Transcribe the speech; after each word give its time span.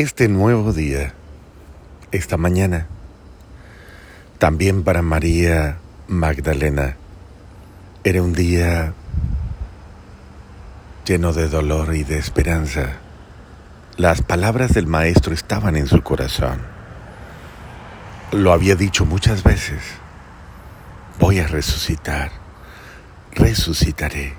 este 0.00 0.28
nuevo 0.28 0.72
día, 0.72 1.12
esta 2.10 2.38
mañana, 2.38 2.86
también 4.38 4.82
para 4.82 5.02
María 5.02 5.76
Magdalena, 6.08 6.96
era 8.02 8.22
un 8.22 8.32
día 8.32 8.94
lleno 11.04 11.34
de 11.34 11.48
dolor 11.48 11.94
y 11.94 12.04
de 12.04 12.16
esperanza. 12.16 12.94
Las 13.98 14.22
palabras 14.22 14.72
del 14.72 14.86
Maestro 14.86 15.34
estaban 15.34 15.76
en 15.76 15.86
su 15.86 16.00
corazón. 16.00 16.62
Lo 18.32 18.54
había 18.54 18.76
dicho 18.76 19.04
muchas 19.04 19.42
veces. 19.42 19.82
Voy 21.18 21.40
a 21.40 21.46
resucitar, 21.46 22.30
resucitaré. 23.32 24.32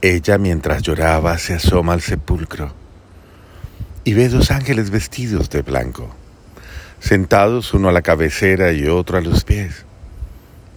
Ella, 0.00 0.38
mientras 0.38 0.82
lloraba, 0.82 1.36
se 1.38 1.54
asoma 1.54 1.94
al 1.94 2.02
sepulcro 2.02 2.85
y 4.06 4.14
ve 4.14 4.28
dos 4.28 4.52
ángeles 4.52 4.90
vestidos 4.90 5.50
de 5.50 5.62
blanco, 5.62 6.14
sentados 7.00 7.74
uno 7.74 7.88
a 7.88 7.92
la 7.92 8.02
cabecera 8.02 8.70
y 8.70 8.86
otro 8.86 9.18
a 9.18 9.20
los 9.20 9.42
pies, 9.42 9.84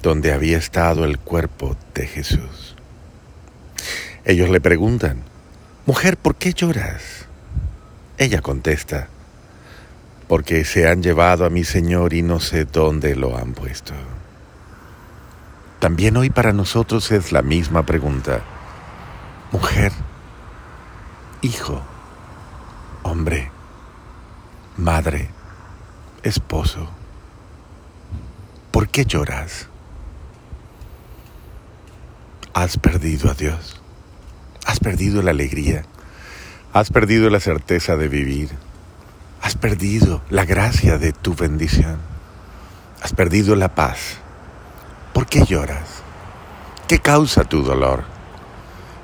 donde 0.02 0.34
había 0.34 0.58
estado 0.58 1.06
el 1.06 1.20
cuerpo 1.20 1.78
de 1.94 2.08
Jesús. 2.08 2.76
Ellos 4.26 4.50
le 4.50 4.60
preguntan, 4.60 5.22
Mujer, 5.86 6.18
¿por 6.18 6.38
qué 6.38 6.54
lloras? 6.54 7.28
Ella 8.18 8.42
contesta, 8.42 9.10
porque 10.28 10.66
se 10.66 10.88
han 10.88 11.04
llevado 11.04 11.46
a 11.46 11.52
mi 11.52 11.64
Señor 11.64 12.16
y 12.16 12.24
no 12.24 12.40
sé 12.40 12.66
dónde 12.66 13.16
lo 13.16 13.38
han 13.38 13.54
puesto. 13.54 13.94
También 15.78 16.18
hoy 16.18 16.32
para 16.32 16.52
nosotros 16.52 17.12
es 17.12 17.32
la 17.32 17.44
misma 17.44 17.86
pregunta. 17.86 18.42
Mujer, 19.52 19.92
hijo, 21.44 21.84
hombre, 23.20 23.52
madre, 24.78 25.28
esposo, 26.24 26.90
¿por 28.72 28.88
qué 28.88 29.04
lloras? 29.04 29.68
Has 32.54 32.78
perdido 32.78 33.30
a 33.30 33.34
Dios, 33.34 33.82
has 34.66 34.80
perdido 34.80 35.22
la 35.22 35.32
alegría, 35.32 35.84
has 36.72 36.92
perdido 36.92 37.30
la 37.30 37.42
certeza 37.42 37.98
de 37.98 38.08
vivir, 38.08 38.52
has 39.42 39.56
perdido 39.56 40.22
la 40.30 40.46
gracia 40.46 40.98
de 40.98 41.12
tu 41.12 41.36
bendición, 41.36 41.98
has 43.02 43.12
perdido 43.12 43.58
la 43.58 43.76
paz. 43.76 44.20
¿Por 45.12 45.26
qué 45.26 45.44
lloras? 45.44 46.04
¿Qué 46.88 47.00
causa 47.00 47.44
tu 47.44 47.64
dolor? 47.64 48.06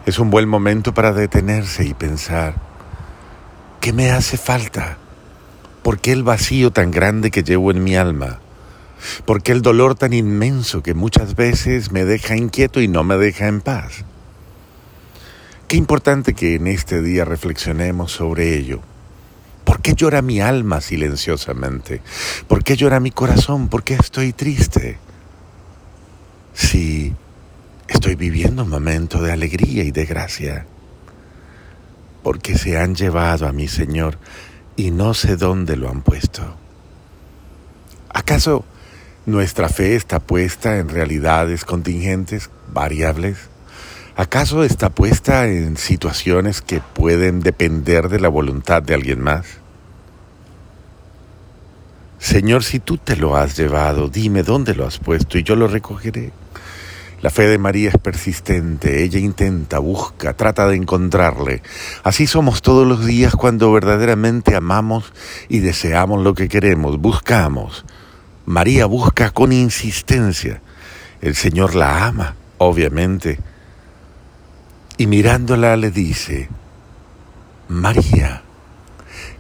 Es 0.06 0.20
un 0.20 0.30
buen 0.30 0.48
momento 0.48 0.94
para 0.94 1.12
detenerse 1.12 1.84
y 1.84 1.94
pensar, 1.94 2.65
¿Qué 3.86 3.94
me 3.94 4.10
hace 4.10 4.36
falta? 4.36 4.98
¿Por 5.84 6.00
qué 6.00 6.12
el 6.12 6.24
vacío 6.24 6.72
tan 6.72 6.90
grande 6.90 7.30
que 7.30 7.44
llevo 7.44 7.70
en 7.70 7.84
mi 7.84 7.96
alma? 7.96 8.40
¿Por 9.26 9.44
qué 9.44 9.52
el 9.52 9.62
dolor 9.62 9.94
tan 9.94 10.12
inmenso 10.12 10.82
que 10.82 10.96
muchas 10.96 11.36
veces 11.36 11.92
me 11.92 12.04
deja 12.04 12.36
inquieto 12.36 12.82
y 12.82 12.88
no 12.88 13.04
me 13.04 13.16
deja 13.16 13.46
en 13.48 13.62
paz? 13.62 14.04
Qué 15.68 15.78
importante 15.78 16.34
que 16.34 16.56
en 16.56 16.66
este 16.66 17.04
día 17.04 17.26
reflexionemos 17.26 18.12
sobre 18.12 18.58
ello. 18.58 18.80
¿Por 19.66 19.84
qué 19.84 19.94
llora 19.94 20.24
mi 20.24 20.42
alma 20.42 20.82
silenciosamente? 20.82 22.02
¿Por 22.48 22.64
qué 22.64 22.76
llora 22.78 23.00
mi 23.00 23.12
corazón? 23.12 23.68
¿Por 23.68 23.84
qué 23.84 23.94
estoy 23.94 24.34
triste? 24.34 24.98
Si 26.56 27.14
estoy 27.88 28.16
viviendo 28.16 28.64
un 28.64 28.70
momento 28.70 29.22
de 29.22 29.32
alegría 29.32 29.84
y 29.84 29.92
de 29.92 30.06
gracia 30.06 30.66
porque 32.26 32.58
se 32.58 32.76
han 32.76 32.96
llevado 32.96 33.48
a 33.48 33.52
mi 33.52 33.68
Señor 33.68 34.18
y 34.76 34.90
no 34.90 35.14
sé 35.14 35.38
dónde 35.38 35.76
lo 35.76 35.92
han 35.92 36.02
puesto. 36.02 36.42
¿Acaso 38.10 38.66
nuestra 39.28 39.70
fe 39.70 39.96
está 39.96 40.20
puesta 40.20 40.80
en 40.80 40.90
realidades 40.90 41.66
contingentes, 41.66 42.50
variables? 42.74 43.38
¿Acaso 44.16 44.64
está 44.64 44.90
puesta 44.90 45.46
en 45.46 45.78
situaciones 45.78 46.64
que 46.64 46.82
pueden 46.82 47.42
depender 47.42 48.10
de 48.10 48.20
la 48.20 48.30
voluntad 48.30 48.82
de 48.82 48.96
alguien 48.96 49.22
más? 49.22 49.46
Señor, 52.18 52.64
si 52.64 52.80
tú 52.80 52.98
te 52.98 53.18
lo 53.18 53.36
has 53.36 53.56
llevado, 53.56 54.10
dime 54.10 54.42
dónde 54.42 54.74
lo 54.74 54.88
has 54.88 54.98
puesto 54.98 55.38
y 55.38 55.44
yo 55.44 55.56
lo 55.56 55.68
recogeré. 55.68 56.32
La 57.22 57.30
fe 57.30 57.48
de 57.48 57.58
María 57.58 57.90
es 57.90 57.98
persistente, 57.98 59.04
ella 59.04 59.20
intenta, 59.20 59.80
busca, 59.80 60.34
trata 60.34 60.68
de 60.68 60.76
encontrarle. 60.76 61.64
Así 62.04 62.28
somos 62.28 62.62
todos 62.62 62.86
los 62.88 63.06
días 63.06 63.36
cuando 63.36 63.72
verdaderamente 63.72 64.56
amamos 64.56 65.14
y 65.50 65.60
deseamos 65.60 66.24
lo 66.24 66.34
que 66.34 66.48
queremos, 66.48 67.00
buscamos. 67.00 67.86
María 68.46 68.86
busca 68.86 69.32
con 69.32 69.52
insistencia. 69.52 70.62
El 71.22 71.36
Señor 71.36 71.74
la 71.74 72.06
ama, 72.06 72.36
obviamente. 72.60 73.40
Y 74.98 75.08
mirándola 75.08 75.76
le 75.78 75.90
dice, 75.90 76.50
María. 77.68 78.45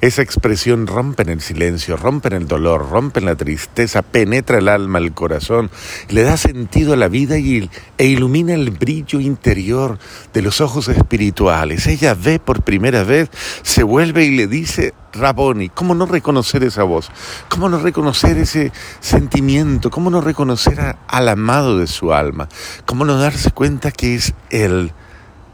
Esa 0.01 0.21
expresión 0.21 0.87
rompe 0.87 1.23
en 1.23 1.29
el 1.29 1.41
silencio, 1.41 1.97
rompe 1.97 2.27
en 2.27 2.33
el 2.33 2.47
dolor, 2.47 2.89
rompe 2.89 3.19
en 3.19 3.25
la 3.25 3.35
tristeza, 3.35 4.01
penetra 4.01 4.57
el 4.57 4.67
alma, 4.67 4.99
el 4.99 5.13
corazón, 5.13 5.71
le 6.09 6.23
da 6.23 6.37
sentido 6.37 6.93
a 6.93 6.97
la 6.97 7.07
vida 7.07 7.37
y, 7.37 7.69
e 7.97 8.05
ilumina 8.05 8.53
el 8.53 8.71
brillo 8.71 9.19
interior 9.19 9.97
de 10.33 10.41
los 10.41 10.59
ojos 10.61 10.89
espirituales. 10.89 11.87
Ella 11.87 12.13
ve 12.13 12.39
por 12.39 12.61
primera 12.61 13.03
vez, 13.03 13.29
se 13.63 13.83
vuelve 13.83 14.25
y 14.25 14.35
le 14.35 14.47
dice, 14.47 14.93
Raboni, 15.13 15.69
¿cómo 15.69 15.95
no 15.95 16.05
reconocer 16.05 16.63
esa 16.63 16.83
voz? 16.83 17.09
¿Cómo 17.47 17.69
no 17.69 17.79
reconocer 17.79 18.37
ese 18.37 18.71
sentimiento? 18.99 19.89
¿Cómo 19.89 20.09
no 20.09 20.19
reconocer 20.19 20.97
al 21.07 21.29
amado 21.29 21.79
de 21.79 21.87
su 21.87 22.13
alma? 22.13 22.49
¿Cómo 22.85 23.05
no 23.05 23.17
darse 23.17 23.51
cuenta 23.51 23.91
que 23.91 24.15
es 24.15 24.33
el 24.49 24.91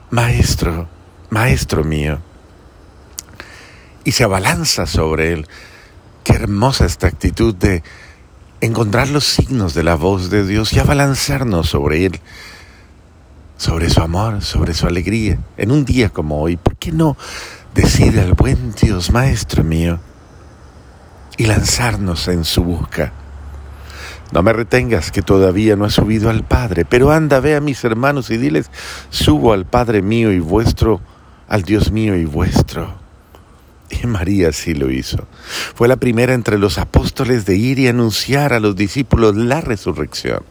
maestro, 0.09 0.89
maestro 1.29 1.83
mío? 1.83 2.30
Y 4.03 4.11
se 4.11 4.23
abalanza 4.23 4.85
sobre 4.85 5.33
él. 5.33 5.47
Qué 6.23 6.33
hermosa 6.33 6.85
esta 6.85 7.07
actitud 7.07 7.55
de 7.55 7.83
encontrar 8.61 9.09
los 9.09 9.25
signos 9.25 9.73
de 9.73 9.83
la 9.83 9.95
voz 9.95 10.29
de 10.29 10.45
Dios 10.45 10.73
y 10.73 10.79
abalanzarnos 10.79 11.69
sobre 11.69 12.05
él, 12.05 12.19
sobre 13.57 13.89
su 13.89 14.01
amor, 14.01 14.43
sobre 14.43 14.73
su 14.73 14.87
alegría. 14.87 15.39
En 15.57 15.71
un 15.71 15.83
día 15.83 16.09
como 16.09 16.41
hoy, 16.41 16.57
¿por 16.57 16.77
qué 16.77 16.91
no 16.91 17.17
decide 17.73 18.21
al 18.21 18.33
buen 18.33 18.73
Dios, 18.73 19.11
Maestro 19.11 19.63
mío, 19.63 19.99
y 21.37 21.45
lanzarnos 21.45 22.27
en 22.27 22.45
su 22.45 22.63
busca? 22.63 23.13
No 24.31 24.43
me 24.43 24.53
retengas 24.53 25.11
que 25.11 25.21
todavía 25.21 25.75
no 25.75 25.85
he 25.85 25.89
subido 25.89 26.29
al 26.29 26.43
Padre, 26.45 26.85
pero 26.85 27.11
anda, 27.11 27.41
ve 27.41 27.55
a 27.55 27.61
mis 27.61 27.83
hermanos 27.83 28.29
y 28.29 28.37
diles, 28.37 28.71
subo 29.09 29.51
al 29.51 29.65
Padre 29.65 30.01
mío 30.01 30.31
y 30.31 30.39
vuestro, 30.39 31.01
al 31.49 31.63
Dios 31.63 31.91
mío 31.91 32.15
y 32.15 32.25
vuestro. 32.25 33.00
María 34.05 34.51
sí 34.51 34.73
lo 34.73 34.91
hizo. 34.91 35.27
Fue 35.75 35.87
la 35.87 35.97
primera 35.97 36.33
entre 36.33 36.57
los 36.57 36.77
apóstoles 36.77 37.45
de 37.45 37.55
ir 37.55 37.79
y 37.79 37.87
anunciar 37.87 38.53
a 38.53 38.59
los 38.59 38.75
discípulos 38.75 39.35
la 39.35 39.61
resurrección. 39.61 40.43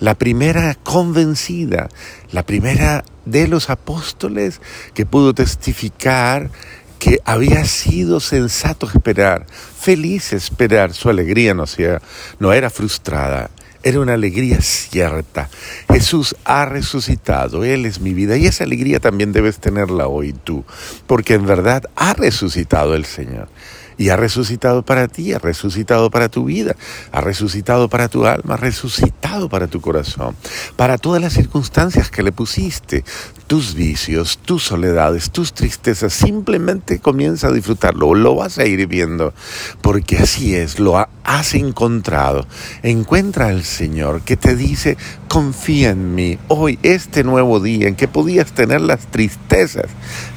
La 0.00 0.14
primera 0.14 0.74
convencida, 0.74 1.88
la 2.32 2.44
primera 2.44 3.04
de 3.24 3.48
los 3.48 3.70
apóstoles 3.70 4.60
que 4.94 5.06
pudo 5.06 5.34
testificar 5.34 6.50
que 6.98 7.20
había 7.24 7.64
sido 7.64 8.20
sensato 8.20 8.86
esperar, 8.86 9.46
feliz 9.78 10.32
esperar, 10.32 10.94
su 10.94 11.10
alegría 11.10 11.52
no, 11.52 11.66
sea, 11.66 12.00
no 12.38 12.52
era 12.52 12.70
frustrada, 12.70 13.50
era 13.84 14.00
una 14.00 14.14
alegría 14.14 14.60
cierta. 14.60 15.48
Jesús 15.90 16.34
ha 16.44 16.64
resucitado, 16.64 17.64
Él 17.64 17.86
es 17.86 18.00
mi 18.00 18.14
vida 18.14 18.36
y 18.36 18.46
esa 18.46 18.64
alegría 18.64 18.98
también 18.98 19.32
debes 19.32 19.58
tenerla 19.58 20.08
hoy 20.08 20.32
tú, 20.32 20.64
porque 21.06 21.34
en 21.34 21.46
verdad 21.46 21.84
ha 21.94 22.14
resucitado 22.14 22.94
el 22.94 23.04
Señor 23.04 23.48
y 23.96 24.08
ha 24.08 24.16
resucitado 24.16 24.82
para 24.84 25.08
ti, 25.08 25.32
ha 25.32 25.38
resucitado 25.38 26.10
para 26.10 26.28
tu 26.28 26.44
vida, 26.44 26.76
ha 27.12 27.20
resucitado 27.20 27.88
para 27.88 28.08
tu 28.08 28.26
alma, 28.26 28.54
ha 28.54 28.56
resucitado 28.58 29.48
para 29.48 29.66
tu 29.66 29.80
corazón, 29.80 30.36
para 30.76 30.98
todas 30.98 31.20
las 31.20 31.32
circunstancias 31.32 32.10
que 32.10 32.22
le 32.22 32.32
pusiste, 32.32 33.04
tus 33.46 33.74
vicios, 33.74 34.38
tus 34.38 34.62
soledades, 34.62 35.30
tus 35.30 35.52
tristezas, 35.52 36.12
simplemente 36.12 36.98
comienza 36.98 37.48
a 37.48 37.52
disfrutarlo, 37.52 38.14
lo 38.14 38.34
vas 38.34 38.58
a 38.58 38.64
ir 38.64 38.86
viendo, 38.86 39.34
porque 39.82 40.18
así 40.18 40.54
es, 40.54 40.78
lo 40.78 41.06
has 41.24 41.54
encontrado. 41.54 42.46
Encuentra 42.82 43.48
al 43.48 43.64
Señor 43.64 44.22
que 44.22 44.36
te 44.36 44.56
dice, 44.56 44.96
confía 45.28 45.90
en 45.90 46.14
mí, 46.14 46.38
hoy, 46.48 46.78
este 46.82 47.24
nuevo 47.24 47.60
día 47.60 47.88
en 47.88 47.96
que 47.96 48.08
podías 48.08 48.52
tener 48.52 48.80
las 48.80 49.06
tristezas, 49.06 49.86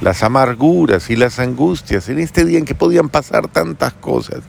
las 0.02 0.24
amarguras 0.24 1.10
y 1.10 1.16
las 1.16 1.40
angustias, 1.40 2.10
en 2.10 2.20
este 2.20 2.46
día 2.46 2.58
en 2.60 2.66
que 2.66 2.76
podían 2.76 3.10
pasar 3.10 3.47
tantas 3.48 3.94
cosas. 3.94 4.42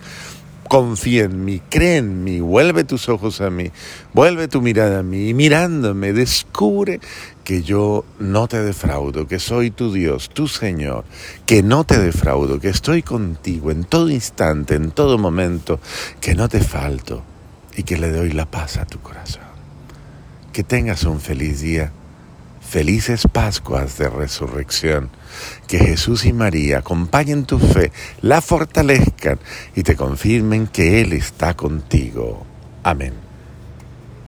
confía 0.69 1.25
en 1.25 1.47
mí, 1.47 1.63
cree 1.71 1.97
en 1.97 2.25
mí, 2.25 2.41
vuelve 2.41 2.85
tus 2.85 3.09
ojos 3.09 3.41
a 3.41 3.49
mí, 3.49 3.71
vuelve 4.13 4.49
tu 4.49 4.61
mirada 4.61 4.99
a 4.99 5.03
mí 5.03 5.31
y 5.31 5.35
mirándome 5.35 6.13
descubre 6.13 7.01
que 7.43 7.63
yo 7.63 8.05
no 8.19 8.47
te 8.49 8.61
defraudo, 8.63 9.27
que 9.27 9.39
soy 9.39 9.71
tu 9.71 9.91
Dios, 9.91 10.29
tu 10.29 10.47
Señor, 10.47 11.07
que 11.47 11.63
no 11.63 11.85
te 11.85 11.99
defraudo, 11.99 12.61
que 12.61 12.69
estoy 12.69 13.03
contigo 13.03 13.71
en 13.71 13.85
todo 13.85 14.11
instante, 14.11 14.75
en 14.75 14.91
todo 14.91 15.17
momento, 15.17 15.81
que 16.21 16.35
no 16.35 16.51
te 16.51 16.61
falto 16.61 17.23
y 17.75 17.85
que 17.85 17.97
le 17.97 18.13
doy 18.13 18.33
la 18.33 18.45
paz 18.45 18.77
a 18.77 18.85
tu 18.85 19.01
corazón. 19.01 19.45
Que 20.53 20.63
tengas 20.63 21.05
un 21.05 21.21
feliz 21.21 21.63
día 21.63 21.93
Felices 22.69 23.27
Pascuas 23.33 23.97
de 23.97 24.11
Resurrección. 24.11 25.09
Que 25.67 25.79
Jesús 25.79 26.27
y 26.27 26.35
María 26.35 26.79
acompañen 26.79 27.47
tu 27.47 27.59
fe, 27.59 27.93
la 28.21 28.43
fortalezcan 28.43 29.39
y 29.75 29.83
te 29.83 29.97
confirmen 29.97 30.67
que 30.67 31.01
Él 31.01 31.15
está 31.15 31.55
contigo. 31.55 32.45
Amén. 32.83 33.28